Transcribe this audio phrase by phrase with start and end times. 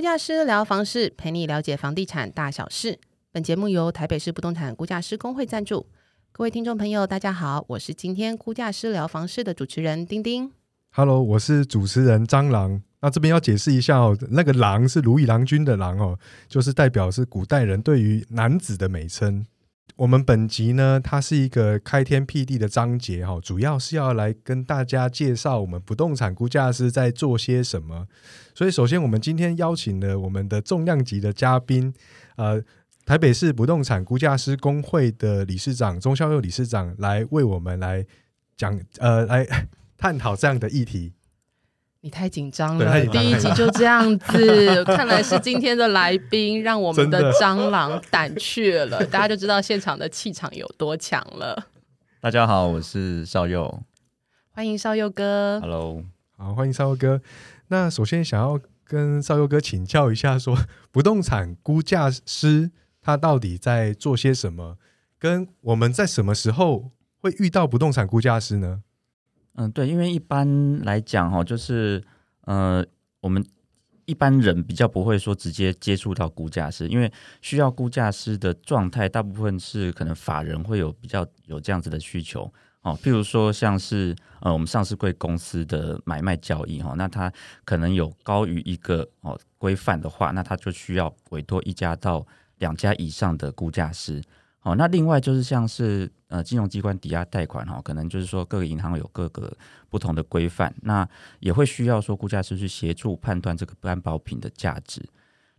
[0.00, 2.98] 估价师聊房事，陪你了解房地产大小事。
[3.32, 5.84] 本节目由台北市不动产估价师工会赞助。
[6.32, 10.50] 各位听众朋友，大家好，我是今天估价师聊房事的主持人丁丁。
[10.92, 12.80] Hello，我是主持人张郎。
[13.02, 19.44] 那这边要解释一下哦，那个“狼”是如意郎君的“狼”哦，就是代表是古代人对于男子的美称。
[20.00, 28.06] 我们本集呢，它是一个开天辟地的章节哈、哦，主要是要来跟大家介绍我们不动产估价师在做些什么。
[28.54, 31.92] 所以，首先我们今天邀请了我们的重量级的嘉宾，
[32.36, 32.62] 呃，
[33.04, 38.06] 台北市不动产估价师工会的理事长钟孝佑理事长来为我们来
[38.56, 39.46] 讲，呃，来
[39.98, 41.12] 探讨这样的议题。
[42.02, 51.66] 你太紧张了，第一集就这样子， 看来是今天的来宾让我们的蟑螂胆怯了， 大家就知道现场的气场有多强了。
[52.20, 53.82] 大家好，我是少佑
[54.52, 56.02] 欢迎少佑哥，，Hello。
[56.38, 57.20] 好，欢迎少佑哥。
[57.68, 60.56] 那首先想要跟少佑哥请教一下说
[60.90, 62.70] 不动产估价师
[63.02, 64.78] 他到底在做些什么？
[65.18, 68.80] 跟我们在什么时候会遇到不动产估价师呢？
[69.54, 72.02] 嗯，对，因为一般来讲哈，就是
[72.42, 72.84] 呃，
[73.20, 73.44] 我们
[74.06, 82.50] 一般人比较不会说直接接触到估价师，因为需要估价师的状态，大部分是可能法人会有比较有这样子的需求。
[82.82, 87.30] 哦，譬如说像是呃我们上市贵公司的买卖交易哈，那它
[87.64, 92.26] 可能有高于一个哦规范的话，那它就需要委托一家到
[92.58, 94.22] 两家以上的估价师。
[94.62, 99.50] 好，那另外就是像是呃金融机关抵押贷款哈，可能就是说各个银行有各个
[99.88, 101.08] 不同的规范，那
[101.38, 105.02] 也会需要说估价师去协助判断这个担保品的价值。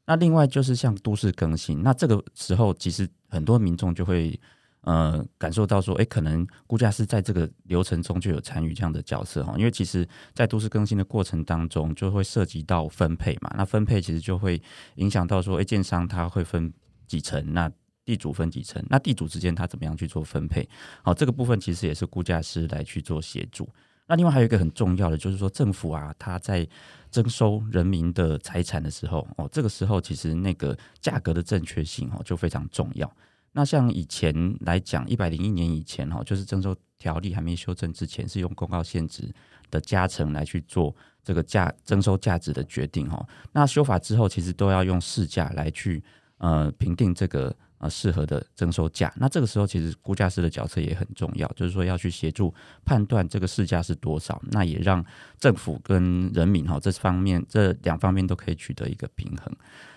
[0.06, 4.40] 那另外就是像都市更新，那这个时候其实很多民众就会
[4.82, 14.62] 呃感受到说，诶，可能估价师在这个流程中就有参与这样的角色哈，因为其实在都市更新的过程当中，就会涉及到分配嘛，那分配其实就会
[14.96, 16.72] 影响到说，诶，建商他会分
[17.08, 17.72] 几层，那
[18.12, 20.68] 地主分几层，那地主之间他怎么样去做分配？
[21.02, 23.70] 好，这个部分其实也是估价师来去做协助。
[24.06, 26.68] 那另外还有一个很重要的，就是说政府啊，他在
[27.10, 33.10] 征收人民的财产的时候，哦，这个时候其实那个价格的正确性哦就非常重要。
[33.54, 39.34] 那像以前来讲，一百零一年以前哈，就是征收条例还没修正之前，是用公告限值
[39.70, 40.94] 的加成来去做
[41.24, 43.26] 这个价征收价值的决定哈。
[43.54, 46.04] 那修法之后，其实都要用市价来去
[46.38, 49.14] 呃评定这个呃适合的征收价。
[49.18, 52.54] 那这个时候，其实估价师的角色也很重要，就是说要去协助
[52.86, 55.04] 判断这个市价是多少，那也让
[55.38, 59.54] 政府跟人民哈这方面这两方面都可以取得一个平衡。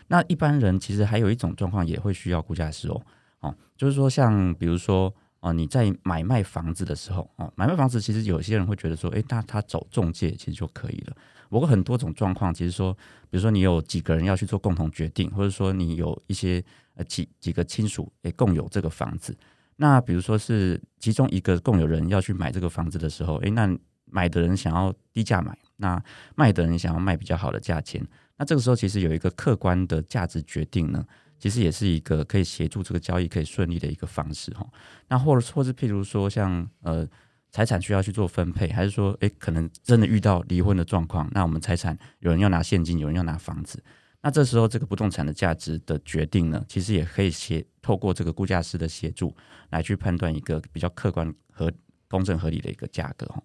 [0.08, 3.00] 那一般人其实还有一种状况也会需要估价师哦。
[3.40, 11.16] 哦，就是说，像比如说，哦，你在买卖房子的时候，哦，买卖房子其实有些人会觉得说，诶，那他走中介其实就可以了。
[11.54, 12.92] 不过很多种状况，其实说，
[13.30, 16.60] 比如说你有几个人要去做共同决定，或者说你有一些
[16.96, 19.36] 呃几几个亲属诶共有这个房子，
[19.76, 23.72] 那比如说是其中一个共有人要去买这个房子的时候，诶，那
[24.06, 26.02] 买的人想要低价买，那
[26.34, 28.04] 卖的人想要卖比较好的价钱，
[28.36, 31.06] 那这个时候其实有一个客观的价值决定呢。
[31.36, 34.66] 其实也是一个可以协助这个交易可以顺利的一个方式哈。
[35.08, 37.06] 那或者或是譬如说像呃
[37.54, 43.80] 财产需要去做分配，还是说诶可能真的遇到离婚的状况，那我们财产有人要拿现金，有人要拿房子，
[44.22, 49.32] 那这时候这个不动产的价值的决定呢，其实也可以协透过这个估价师的协助
[49.70, 51.72] 来去判断一个比较客观和
[52.08, 53.40] 公正合理的一个价格哈。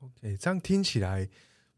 [0.00, 1.28] OK，这样听起来，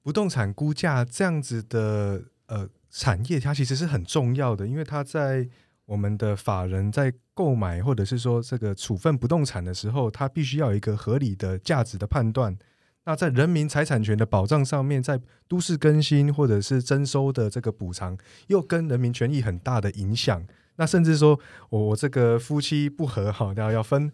[0.00, 5.46] 不动产估价这样子的呃产业，它其实是很重要的，因为它在
[5.86, 12.56] 我们的法人在购买或者是说这个处分不动产的时候，他必须要有一个合理的价值的判断。
[13.04, 20.44] 那在人民财产权的保障上面，在都市更新或者是征收的这个补偿，又跟人民权益很大的影响。
[20.74, 21.38] 那甚至说
[21.70, 24.10] 我我这个夫妻不和哈，要要分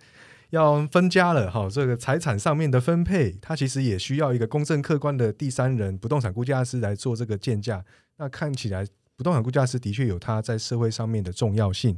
[0.50, 7.82] 要分家了哈，这个财产上面的分配，它其实也需要一个公正客观的第三人不动产估价师来做这个鉴价。
[8.18, 8.86] 那看起来
[9.22, 11.96] 不动产估价师的确有它在社会上面的重要性。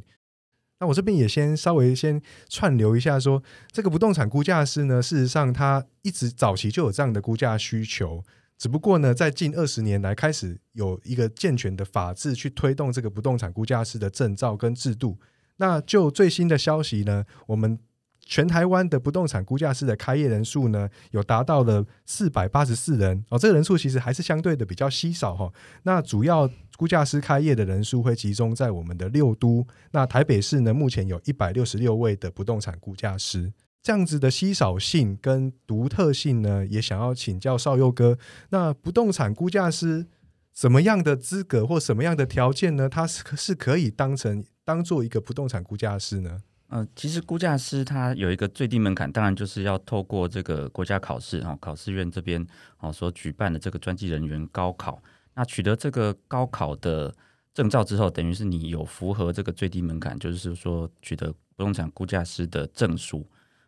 [0.79, 3.43] 那我这边也先稍微先串流一下说，
[3.73, 8.23] 这个不动产估价师呢，事实上他一直早期就有这样的估价需求，
[8.59, 15.19] 只不过呢，在近二十年来开始有一个健全的法制去推动这个不动产估价师的证照跟制度。
[15.57, 17.79] 那就最新的消息呢，我们
[18.27, 33.53] 全台湾的不动产估价师的开业人数呢，有达到了四百八十四人哦，这个人数其实还是相对的比较稀少哈、那主要估价师开业的人数会集中在我们的六都，那台北市呢，目前有一百六十六位的不动产估价师。
[33.83, 38.17] 这样子的稀少性跟独特性呢，也想要请教少佑哥。
[38.49, 40.07] 那不动产估价师
[40.55, 42.89] 什么样的资格或什么样的条件呢？
[42.89, 46.41] 他是是可以当成当做一个不动产估价师呢？
[46.69, 52.45] 呃，其实估价师他有一个最低门槛，当然就是要透过这个国家考试哦，考试院这边
[52.79, 55.01] 哦所举办的这个专技人员高考。
[55.35, 57.15] 那取得这个高考的
[57.53, 63.25] 证照之后，等于是你有符合这个最低门槛，就是说取得不动产估价师的证书。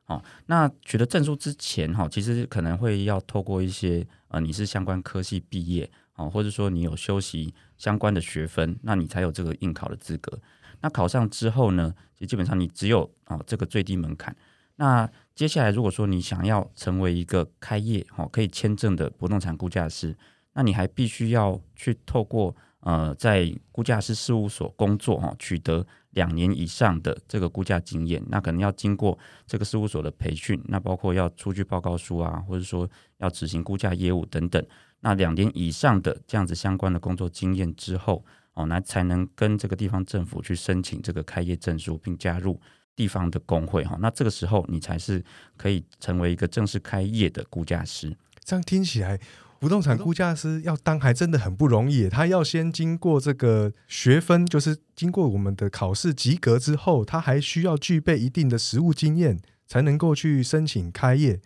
[0.06, 10.38] 哦，那取得证书之前哈，其实可能会要透过一些呃，你是相关科系毕业哦，或者说你有修习相关的学分，那你才有这个应考的资格。
[10.80, 14.34] 那考上之后呢，就基本上你只有啊这个最低门槛。
[14.76, 20.16] 那接下来如果说你想要成为一个开业哦可以签证的不动产估价师，
[20.52, 28.22] 那你还必须要去透过呃在估价师事务所工作哈，取得两年以上的这个估价经验。
[28.28, 34.62] 那可能要经过这个事务所的培训，那包括要出具报告书啊，或者说要执行估价业务等等。
[35.00, 38.22] 那两年以上的这样子相关的工作经验之后。
[38.56, 42.58] 哦，那才能跟这个地方政府去申请这个开业证书，并加入
[42.96, 43.98] 地方的工会哈。
[44.00, 45.22] 那这个时候，你才是
[45.58, 48.16] 可以成为一个正式开业的估价师。
[48.42, 49.20] 这样听起来，
[49.58, 52.08] 不动产估价师要当还真的很不容易。
[52.08, 61.40] 他要先经过这个学分，就是经过我们的考试及格之后，他还需要具备一定的实务经验，才能够去申请开业。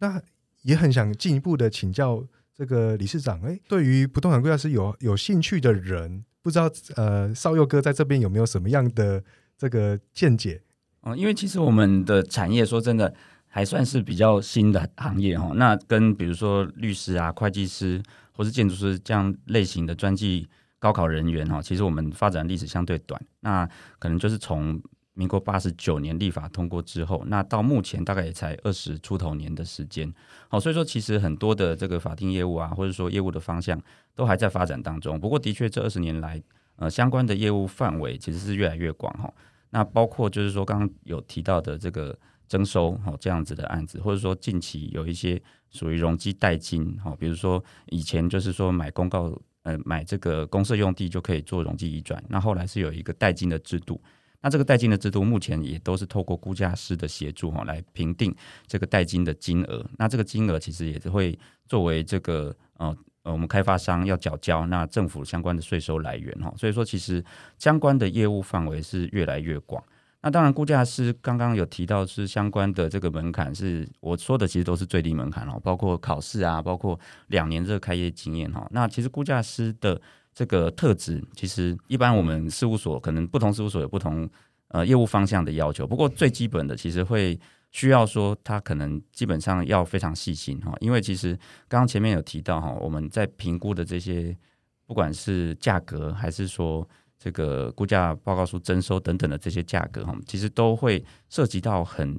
[0.00, 0.20] 那
[0.62, 6.24] 也很想进一步的请教这个理事长，哎，对于不动产估价师有有兴趣的人。
[6.46, 9.20] 不知道呃，少佑哥在这边有没有什么样的
[9.58, 10.62] 这个见解？
[11.00, 13.12] 哦，因为其实我们的产业说真的
[13.48, 15.50] 还算是比较新的行业哈。
[15.56, 18.00] 那跟比如说律师啊、会计师
[18.30, 20.48] 或是建筑师这样类型的专技
[20.78, 23.68] 高考人员哈，其实我们发展历史相对短，那
[23.98, 24.80] 可能就是从。
[25.18, 30.12] 民国八十九年立法通过之后，那到目前大概也才二十出头年的时间，
[30.46, 33.80] 好，所以说其实很多的这个法定业务啊，或者说业务的方向
[34.14, 35.18] 都还在发展当中。
[35.18, 36.40] 不过的确这二十年来，
[36.76, 39.32] 呃，相关的业务范围其实是越来越广哈。
[39.70, 42.16] 那包括就是说刚刚有提到的这个
[42.46, 45.40] 征收哈这样子的案子，或者说近期有一些
[45.70, 53.98] 属于容积代金哈，比如说以前就是说买公告呃买这个公社用地就可以做容积移转，那后来是有一个代金的制度。
[54.40, 58.34] 那这个代金的制度目前也都是透过估价师的协助哈来评定
[58.66, 59.84] 这个代金的金额。
[59.98, 61.36] 那这个金额其实也是会
[61.66, 66.52] 作为这个呃呃我们开发商要缴交那政府相关的税收来源哈。
[66.56, 67.24] 所以说其实
[67.58, 69.82] 相关的业务范围是越来越广。
[70.22, 76.98] 那当然估价师刚刚有提到是相关的这个门槛是我说的其实都是最低门槛哦，包括考试啊，包括
[77.28, 78.66] 两年这个开业经验哈。
[78.72, 80.00] 那其实估价师的
[80.36, 84.28] 这个特质其实一般我们事务所可能不同事务所有不同
[84.68, 87.40] 呃业务方向的要求，不过最基本的其实会
[87.70, 91.34] 需要说他可能基本上要非常细心哈，因为其实
[91.68, 94.36] 刚刚前面有提到哈，我们在评估的这些
[94.86, 96.86] 不管是价格还是说
[97.18, 102.14] 这个估价报告书征收等等的这些价格哈，其实都会涉及到很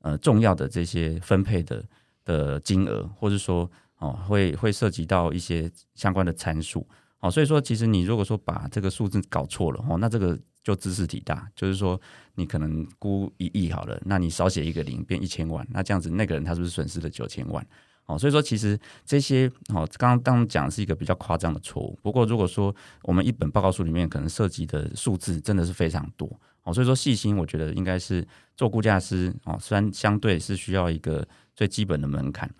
[0.00, 1.84] 呃重要的这些分配的
[2.24, 6.88] 的金额，或者说哦会会涉及到一些相关的参数。
[7.22, 11.98] 哦，所以说其实你如果说把这个数字搞错了哦，那这个就知识体大，就是说
[12.34, 17.64] 你可能估一亿好了，那你少写一个零变一千万，那这样子那个人他是不是损失了九千万？
[18.06, 18.76] 哦，所以说其实
[19.06, 21.96] 这些哦，刚刚当讲是一个比较夸张的错误。
[22.02, 26.28] 不过如果说我们一本报告书里面可能涉及的数字真的是非常多
[26.64, 28.26] 哦，所以说细心，我觉得应该是
[28.56, 31.24] 做估价师哦，虽然相对是需要一个
[31.54, 32.52] 最基本的门槛。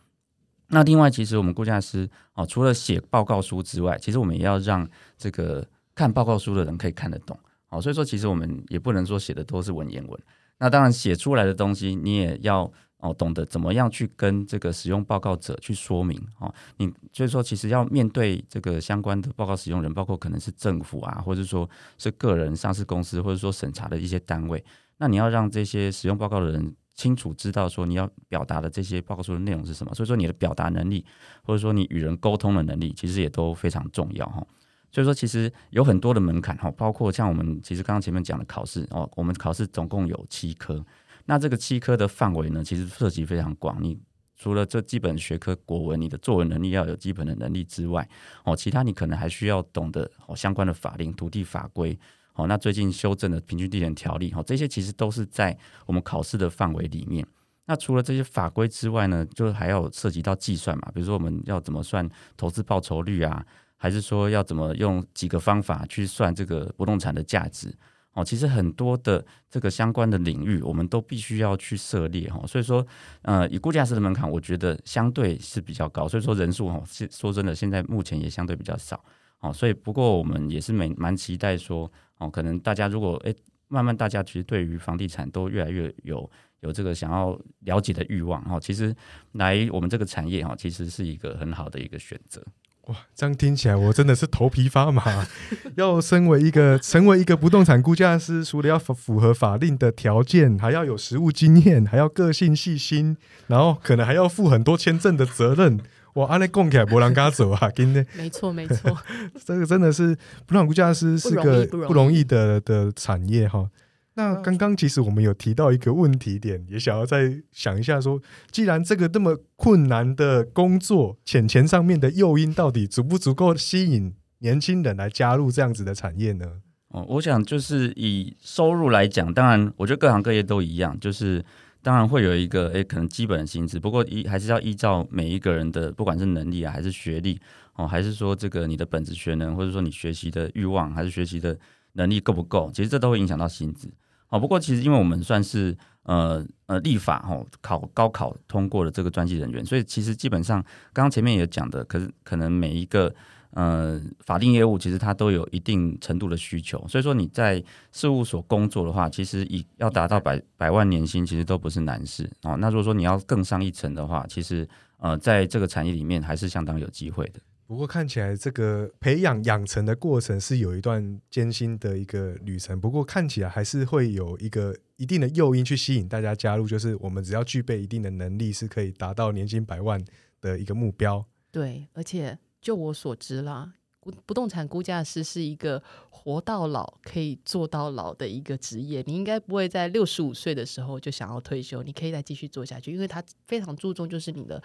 [0.74, 4.88] 那另外，其实我们估价师哦，除了写报告书之外，其实我们也要让
[5.18, 5.62] 这个
[5.94, 7.38] 看报告书的人可以看得懂。
[7.68, 10.18] 哦，所以说其实我们也不能说写的都是文言文。
[10.58, 16.18] 那当然，写出来的东西你也要哦懂得怎么样去跟这个使用报告者去说明。
[16.38, 24.64] 哦，你所以说其实要面对这个相关的报告使用人，包括可能是政府啊，或者说是个人、上市公司，或者说审查的一些单位。
[24.96, 26.74] 那你要让这些使用报告的人。
[26.94, 31.04] 清楚知道说你要表达的这些报告书的内容是什么，所以说你的表达能力
[31.42, 34.46] 或者说你与人沟通的能力，其实也都非常重要哈。
[34.90, 40.84] 所以说其实有很多的门槛哈，包括像我们其实刚刚前面讲的考试哦，我们考试总共有七科，
[41.24, 43.82] 那这个七科的范围呢，其实涉及非常广。
[43.82, 43.98] 你
[44.36, 48.06] 除了这基本学科国文，你的作文能力要有基本的能力之外，
[48.44, 51.98] 哦，其他你可能还需要懂得哦相关的法令、土地法规。
[52.32, 57.26] 好，那最近修正的平均地权条例，哈，这些其实都是在我们考试的范围里面。
[57.66, 63.44] 那除了这些法规之外呢，就还要涉及到计算嘛，比如说我们要怎么算投资报酬率啊，
[63.76, 67.72] 还是说要怎么用几个方法去算这个不动产的价值？
[68.14, 72.42] 哦，其实很多的这个相关的领域，我们都必须要去涉猎哈。
[72.46, 72.86] 所以说，
[73.22, 76.06] 呃，以估价师的门槛，我觉得相对是比较高。
[76.06, 79.02] 所以说人数哈，说真的，现在目前也相对比较少。
[79.42, 83.34] 哦，所以不过我们也是蛮蛮期待说，哦，可能大家如果诶
[83.68, 86.30] 慢慢大家其实对于房地产都越来越有
[86.60, 88.94] 有这个想要了解的欲望，哦，其实
[89.32, 92.42] 来我们这个产业哈，其实是一个很好的一个选择。
[92.86, 95.26] 哇，这样听起来我真的是头皮发麻。
[95.76, 105.80] 要身为一个成为一个不动产估价师，除了要符符合法令的条件，还要有实务经验，还要个性细心，然后可能还要负很多签证的责任。
[106.14, 108.96] 哇，安尼讲起来不人敢走啊，今天没错没错，
[109.44, 110.16] 这个真的是
[110.46, 113.70] 不动产估价师是个不容易不容易的的产业哈。
[114.14, 126.46] 那刚刚其实我们有提到一个问题点，也想要再想一下说，既然这个这么困难的工作，钱钱上面的诱因到底足不足够吸引年轻人来加入这样子的产业呢？
[126.88, 131.42] 哦，我想就是以收入来讲，当然我觉得各行各业都一样，就是
[131.82, 137.40] 当然会有一个诶可能基本的薪资，不过依还是要依照每一个人的不管是能力啊，还是学历
[137.74, 141.58] 哦，还是说这个你的本职学能，或者说你学习的欲望，还是学习的
[141.94, 143.90] 能力够不够，其实这都会影响到薪资。
[144.28, 150.62] 哦，不过其实因为我们算是呃呃立法哦考高考通过的这个专技人员，所以其实基本上
[150.92, 153.14] 刚刚前面也讲的，可是可能每一个
[153.52, 162.56] 呃法定业务其实它都有一定程度的需求，所以说你在事务所工作的话，其实以要达到百百万年薪，其实都不是难事哦。
[162.58, 164.68] 那如果说你要更上一层的话，其实
[164.98, 167.40] 呃在这个产业里面还是相当有机会的。
[167.64, 180.04] 不过看起来这个培养养成的过程是有一段艰辛的一个旅程，不过看起来还是会有一个一定的诱因去吸引大家加入，就是我们只要具备一定的能力，是可以达到年薪百万
[180.42, 181.24] 的一个目标。
[181.50, 194.62] 对，而且就我所知啦，不不动产估价师是一个活到老可以做到老的一个职业，你应该不会在六十五岁的时候就想要退休，你可以再继续做下去，因为他非常注重就是你的。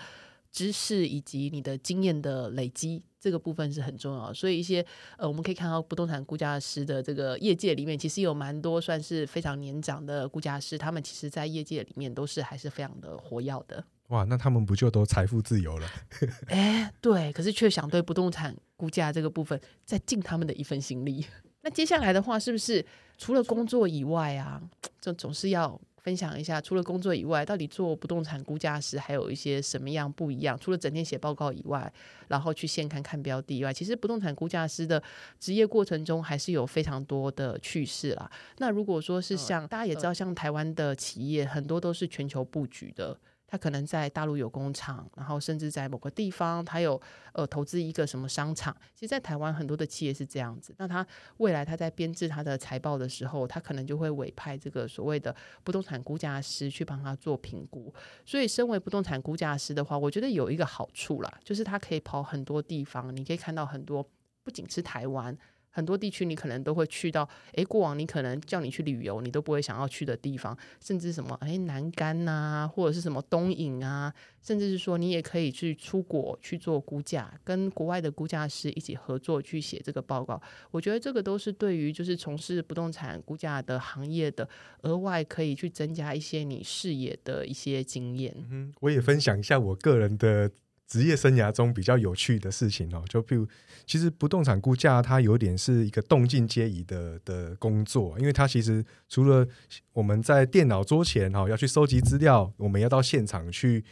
[0.49, 4.33] 知识以及你的经验的累积，这个部分是很重要。
[4.33, 4.83] 所以一些
[5.17, 13.83] 呃，我们可以看到不动产估价师的这个业界里面，其实有蛮多算是非常年长的估价师，他们其实在业界里面都是还是非常的活跃的。
[14.07, 15.87] 哇，那他们不就都财富自由了？
[16.47, 21.25] 哎，对，可是却想对不动产估价这个部分再尽他们的一份心力。
[21.61, 22.85] 那接下来的话，是不是
[23.17, 24.61] 除了工作以外啊，
[24.99, 25.79] 这总是要？
[26.03, 30.57] 分享一下，除了工作以外，到底做不动产估价师还有一些什么样不一样？
[30.57, 31.91] 除了整天写报告以外，
[32.29, 35.03] 然后去现看看标的以外，其实不动产估价师的
[35.37, 38.31] 职业过程中还是有非常多的趣事啦。
[38.59, 43.19] 那如果说是像大家也知道，像台湾的企业很多都是全球布局的。
[43.47, 47.01] 他可能在大陆有工厂，然后甚至在某个地方，他有
[47.31, 48.75] 呃投资一个什么商场。
[48.93, 50.75] 其实，在台湾很多的企业是这样子。
[50.77, 51.05] 那他
[51.37, 57.93] 未来他在编制他的财报的时候，他可能就会委派这个所谓的不动产估价师去帮他做评估。
[58.25, 64.05] 所以，身为不动产估价师的话，我觉得有一个好处啦，就是他可以跑很多地方，你可以看到很多，
[64.43, 65.37] 不仅是台湾。
[65.77, 80.41] 很多地区你可能都会去到，诶，过往你可能叫你去旅游，你都不会想要去的地方，甚至什么诶南干呐，或者是什么东引啊，甚至是说你也可以去出国去做估价，跟国外的估价师一起合作去写这个报告。
[80.71, 84.49] 我觉得这个都是对于就是从事不动产估价的行业的
[84.81, 88.35] 额外可以去增加一些你视野的一些经验。
[88.49, 90.49] 嗯，我也分享一下我个人的。
[90.87, 93.45] 职业生涯中比较有趣的事情哦，就譬如，
[93.85, 99.45] 其实不动产估价它有点是一个动静皆宜的的工作，因为它其实除了
[99.91, 103.83] 我们在电脑桌前哈要去收集资料，我们要到现场去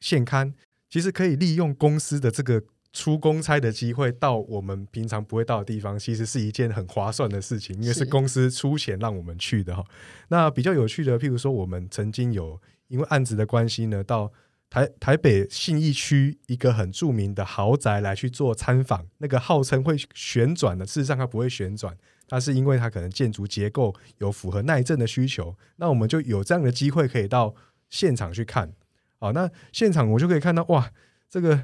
[0.00, 0.54] 现刊，
[0.88, 2.62] 其实可以利用公司的这个
[2.92, 9.84] 出公差的机会到我们平常不会到的地方，其实是一件很划算的事情，因为是公司出钱让我们去的哈。
[10.28, 14.32] 那比较有趣的，譬如说我们曾经有因为案子的关系呢，到
[14.68, 21.96] 台台北信义区一个很著名的豪宅来去做参访，那个号称会旋转的，事实上它不会旋转，
[22.28, 25.56] 它是因为它可能建筑结构有符合耐震的需求。
[25.76, 27.54] 那我们就有这样的机会可以到
[27.88, 28.72] 现场去看。
[29.18, 30.90] 好，那现场我就可以看到，哇，
[31.30, 31.62] 这个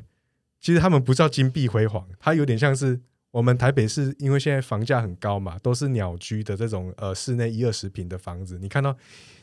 [0.61, 3.01] 其实他们不叫金碧辉煌，它有点像是
[3.33, 8.97] 我们台北市，因为现在房价很高嘛，都是鸟居的这种呃室内一二十平的房子，你看到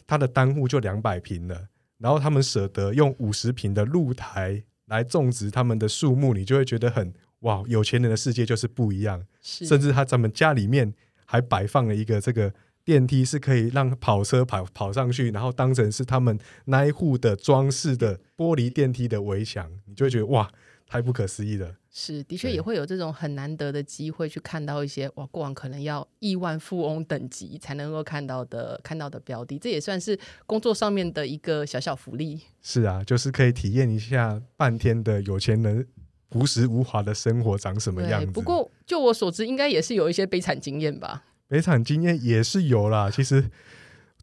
[0.08, 1.68] 它的单户就两百平了。
[2.00, 9.26] 然后他们舍得用五十平的露台来种植他们的树木，你就会觉得很哇，有钱人的世界就是不一样。
[9.42, 10.94] 甚至他咱们家里面
[11.26, 12.54] 还摆放了一个这个
[12.84, 20.50] 电梯，是可以让跑车跑跑上去，然后当成是他们那一户的装饰的玻璃电梯的围墙，你就会觉得哇。
[20.92, 30.18] 太不可思议了，是的确也会有这种很难得的机会去看到一些哇，过往可能要亿万富翁等级才能够看到的看到的标的，这也算是
[30.48, 32.42] 工作上面的一个小小福利。
[32.64, 35.88] 是啊，就是可以体验一下半天的有钱人
[36.32, 38.32] 无时无华的生活长什么样，子。
[38.32, 41.24] 不过就我所知，应该也是有一些悲惨经验吧？
[41.48, 43.10] 悲惨经验也是有啦。
[43.14, 43.48] 其实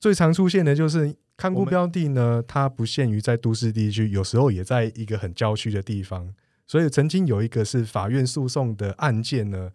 [0.01, 6.35] 最常出现的就是看我们顾标的呢，它不限于在都市地区，有时候也在一个很郊区的地方。
[6.67, 9.71] 所以曾经有一个是法院诉讼的案件呢，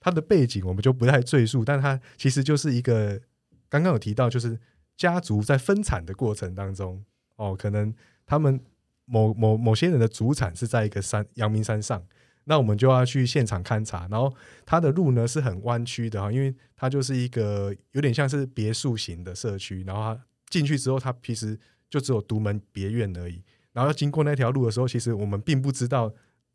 [0.00, 3.20] 它的背景我们就不太赘述，但它其实就是一个
[3.68, 4.58] 刚刚有提到，就是
[4.96, 7.04] 家族在分产的过程当中，
[7.36, 7.94] 哦，可能
[8.26, 8.60] 他们
[9.04, 12.04] 某某某些人的主产是在一个山阳明山上，
[12.44, 14.34] 那我们就要去现场勘察，然后
[14.66, 21.58] 它的路呢是很弯曲的哈，因为它就是一个有点像是别墅型的社区，然后它进去之后，它其实
[21.88, 23.42] 就只有独门别院而已。
[23.72, 26.12] 然后要经过那条路的时候，其实我们并不知道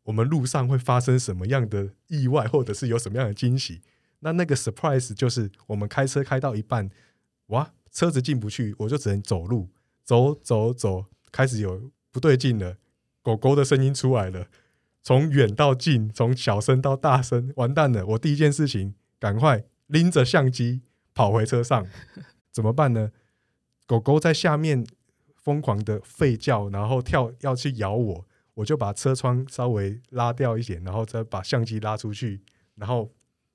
[0.08, 3.82] 我们路上会发生什么样的意外，或者是有什么样的惊喜。
[4.20, 6.90] 那那个 surprise 就是我们开车开到一半，
[7.48, 9.68] 哇，车子进不去，我就只能走路，
[10.02, 12.78] 走走走，开始有不对劲了，
[13.22, 14.48] 狗狗的声音出来了。
[15.02, 18.04] 从远到近，从小声到大声，完蛋了！
[18.06, 20.80] 我第一件事情，赶快拎着相机
[21.14, 21.86] 跑回车上，
[22.50, 23.12] 怎么办呢？
[23.86, 24.86] 狗狗在下面
[25.36, 28.27] 疯狂的吠叫，然后跳要去咬我，
[28.58, 32.40] 我就把车窗稍微拉掉一点，然后再把相机拉出去，
[32.74, 33.08] 然后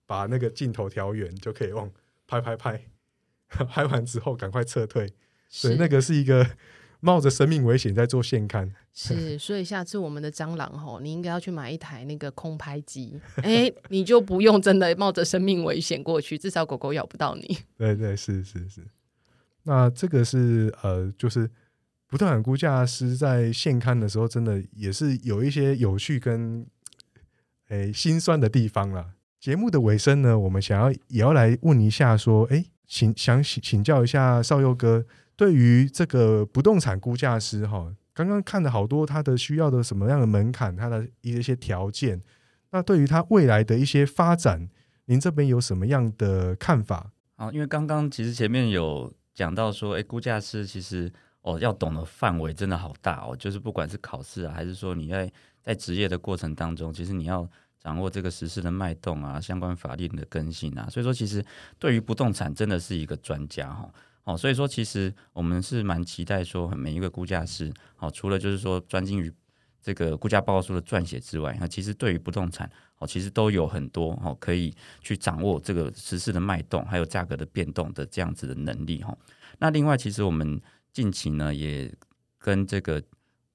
[0.05, 1.91] 把那个镜头调远，就可以往
[2.25, 2.81] 拍拍拍，
[3.67, 5.13] 拍完之后赶快撤退。
[5.50, 6.50] 所以那个是一个
[7.01, 8.74] 冒着生命危险在做现刊。
[8.95, 17.57] 是，所以下次我们的蟑螂吼，你应该要去买一台那个空拍机，哎，你就不用真的冒着生命危险过去，至少狗狗咬不到你。
[17.77, 18.81] 对对，是是是。
[19.63, 21.50] 那这个是呃，就是
[22.13, 26.63] 不动产估价师在现刊的时候，真的也是有一些有趣跟
[27.70, 29.15] 诶心酸的地方啦。
[29.39, 35.03] 节目的尾声呢，我们想要也要来问一下，说，诶，请想请请教一下少佑哥，
[35.36, 42.22] 对于这个不动产估价师哈，刚刚看了好多他的需要的什么样的门槛，他的一些条件，
[42.70, 44.70] 那对于他未来的一些发展，
[45.05, 47.11] 您这边有什么样的看法？
[47.37, 51.11] 好，因为刚刚其实前面有讲到说，哎，估价师其实
[51.44, 57.48] 哦要懂的范围真的好大哦，就是不管是考试啊，还是说你在在职业的过程当中，其实你要
[57.79, 61.46] 掌握这个时事的脉动啊，相关法令的更新啊，所以说其实
[61.77, 63.94] 对于不动产真的是一个专家哈。
[64.25, 69.29] 哦，所以说其实我们是蛮期待说每一个估价师，哦，除了就是说专精于
[69.82, 79.14] 这个估价报告书的撰写之外，那其实对于不动产，哦，其实都有很多哦可以去掌握这个时事的脉动，还有价格的变动的这样子的能力哈。
[79.60, 80.62] 那另外，其实我们
[80.94, 81.92] 近期呢也
[82.38, 83.03] 跟这个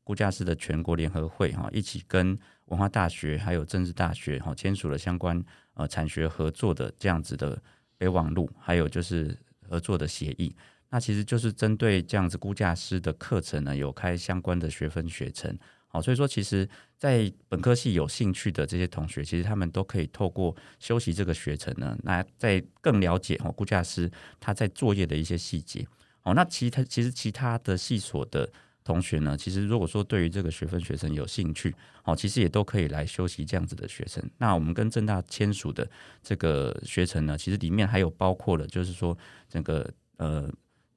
[0.05, 5.43] 估价师的全国联合会哈一起跟文化大学还有政治大学哈签署了相关
[5.75, 7.63] 呃产学合作的这样子的
[7.97, 9.37] 备忘录，还有就是
[9.69, 10.55] 合作的协议。
[10.91, 15.57] 那其实就是针对这样子估价师的课程呢，有开相关的学分学程。
[15.87, 25.87] 好，所以说其实，在本科系有兴趣的这些同学，其实他们都可以透过修习这个学程呢，那在更了解哦估价师他在作业的一些细节。
[26.29, 28.51] 哦，那其他其实其他的系所的
[28.85, 34.23] 同学呢，其实如果说对于这个学分学程有兴趣，哦，其实也都可以来修习这样子的学程。
[34.39, 35.89] 那我们跟正大签署的
[36.23, 39.17] 这个学程呢，其实里面还有包括了，就是说
[39.49, 40.51] 整个呃。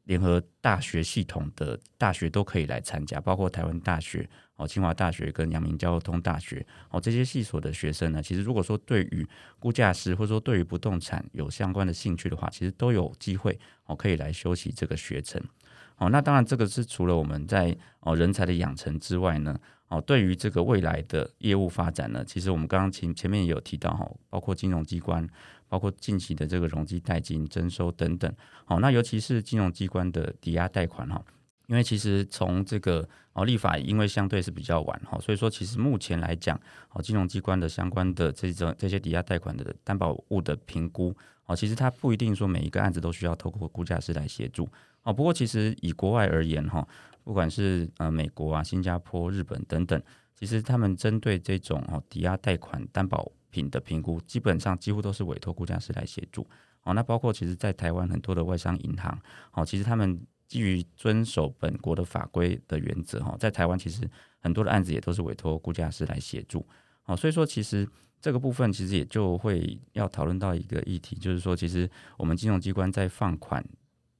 [0.05, 9.27] 联合大学系统的大学都可以来参加，包括台湾大学、哦清华大学跟阳明交通大学哦这些系所的学生呢，其实如果说对于
[9.59, 15.41] 估价师或者说对于不动产有相关的兴趣的话，其实都有机会哦可以来修习这个学程。
[15.97, 19.55] 哦，那当然这个是除了我们在哦人才的养成之外呢，
[19.87, 25.27] 哦对于这个未来的业务发展呢，其实我们刚刚前前面也有提到哈，包括金融机关。
[25.71, 28.29] 包括近期的这个容积贷金征收等等，
[28.65, 31.23] 好，那尤其是金融机关的抵押贷款哈，
[31.67, 44.67] 因为其实从这个哦立法，因为相对是比较晚哈，所以说其实目前来讲，哦金融机关的相关的这种这些抵押贷款的担保物的评估，哦其实它不一定说每一个案子都需要透过估价师来协助，
[45.03, 46.85] 哦不过其实以国外而言哈，
[47.23, 50.01] 不管是呃美国啊、新加坡、日本等等，
[50.41, 53.31] 其实他们针对这种哦抵押贷款担保。
[53.53, 56.47] 品的评估基本上几乎都是委托估价师来协助
[56.83, 56.93] 哦。
[56.93, 59.19] 那包括其实，在台湾很多的外商银行
[59.51, 66.65] 哦，其实他们基于遵守本国的法规的原则哈，在台湾其实很多的案子也都是委托估价师来协助
[67.03, 67.13] 哦。
[67.13, 67.85] 所以说，其实
[68.21, 73.61] 这个部分其实也就会要讨论到一个议题，就是说，其实我们金融机关在放款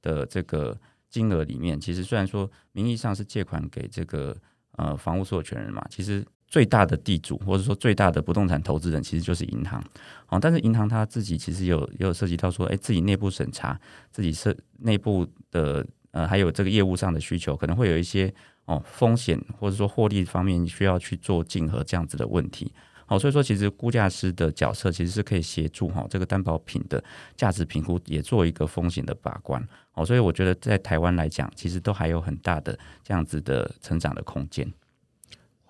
[0.02, 4.36] 的这个金额里面，其实虽然说名义上是借款给这个
[4.76, 6.24] 呃房屋所有权人嘛，其实。
[6.52, 9.82] 最大的地主，或者说最大的不动产投资人，其实就是银行。
[10.28, 13.80] 哦，但是银行他自己其实有也有涉及到说，哎，自己内部审查，
[14.10, 18.30] 自己是内部的呃，还有这个业务上的需求，可能会有一些
[18.66, 22.70] 哦风险，或者说获利方面需要去做竞合这样子的问题。
[23.12, 27.04] 好，所以说其实估价师的角色其实是可以协助哈这个担保品的
[27.36, 29.62] 价值评估，也做一个风险的把关。
[29.90, 34.72] 好，所以我觉得在台湾来讲，其实都还有很大的这样子的成长的空间。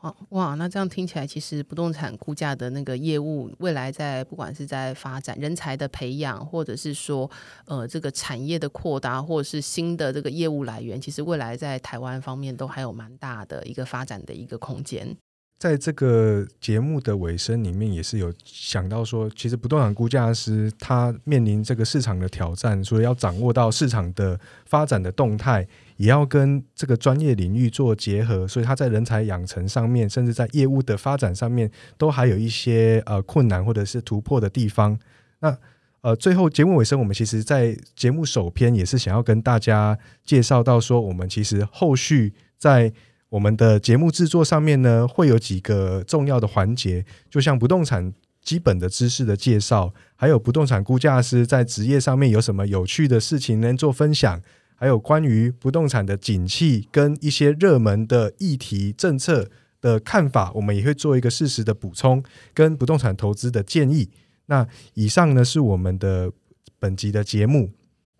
[0.02, 7.28] 哇哇，那这样听起来，其实不动产估价的那个业务，未来在不管是在发展人才的培养，或者是说
[7.64, 15.16] 呃这个产业的扩大，或者是新的这个业务来源，其实未来在台湾方面都还有蛮大的一个发展的一个空间。
[15.62, 25.64] 在这个节目的尾声里面，也是有想到说，其实不动产估价师他面临这个市场的挑战，所以要掌握到市场的发展的动态，
[25.98, 34.98] 也要跟这个专业领域做结合，所以他在人才养成上面，甚至在业务的发展上面，都还有一些呃困难或者是突破的地方。
[35.38, 35.56] 那
[36.00, 42.92] 呃，最后节目尾声，我们其实，在节目首篇也是想要跟大家介绍到说，我们其实后续在
[43.32, 54.38] 我们的节目制作上面呢，会有几个重要的环节，就像不动产基本的知识的介绍，还有不动产估价师在职业上面有什么有趣的事情能做分享，
[54.74, 59.48] 还有关于不动产的景气跟一些热门的议题政策
[59.80, 64.10] 的看法，我们也会做一个适时的补充跟不动产投资的建议。
[64.44, 66.30] 那以上呢是我们的
[66.78, 67.70] 本集的节目。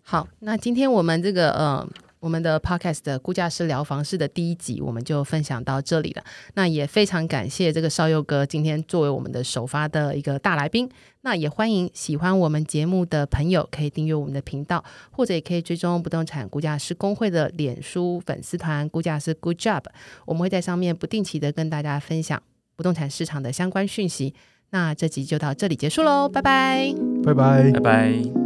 [0.01, 1.87] 好，那今天我们这个呃。
[2.23, 6.23] 我们的 Podcast 的估价师聊房事的第一集，我们就分享到这里了。
[6.53, 10.89] 那也非常感谢这个少佑哥今天作为我们的首发的一个大来宾。
[11.23, 14.81] 那也欢迎喜欢我们节目的朋友可以订阅我们的频道，
[15.11, 19.83] 或者也可以追踪不动产估价师工会的脸书粉丝团“估价师 Good Job”。
[20.25, 22.41] 我们会在上面不定期的跟大家分享
[22.77, 24.33] 不动产市场的相关讯息。
[24.69, 28.42] 那这集就到这里结束喽，拜拜，拜拜，拜拜。